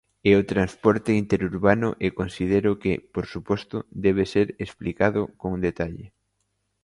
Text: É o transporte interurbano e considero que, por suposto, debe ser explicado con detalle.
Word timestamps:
É 0.31 0.33
o 0.41 0.47
transporte 0.53 1.11
interurbano 1.23 1.89
e 2.05 2.07
considero 2.19 2.71
que, 2.83 2.93
por 3.13 3.25
suposto, 3.33 3.77
debe 4.05 4.23
ser 4.33 4.47
explicado 4.65 5.21
con 5.41 5.51
detalle. 5.67 6.07